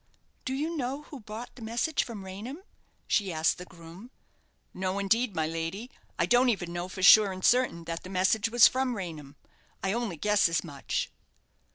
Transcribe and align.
"Do 0.45 0.55
you 0.55 0.75
know 0.75 1.03
who 1.03 1.19
brought 1.19 1.55
the 1.55 1.61
message 1.61 2.03
from 2.03 2.25
Raynham?" 2.25 2.63
she 3.05 3.31
asked 3.31 3.59
the 3.59 3.65
groom. 3.65 4.09
"No, 4.73 4.97
indeed, 4.97 5.35
my 5.35 5.45
lady. 5.45 5.91
I 6.17 6.25
don't 6.25 6.49
even 6.49 6.73
know 6.73 6.87
for 6.89 7.03
sure 7.03 7.31
and 7.31 7.45
certain 7.45 7.83
that 7.83 8.01
the 8.01 8.09
message 8.09 8.49
was 8.49 8.67
from 8.67 8.95
Raynham. 8.95 9.35
I 9.83 9.93
only 9.93 10.17
guess 10.17 10.49
as 10.49 10.63
much." 10.63 11.11